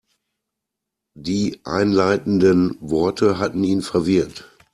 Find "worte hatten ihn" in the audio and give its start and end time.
2.81-3.83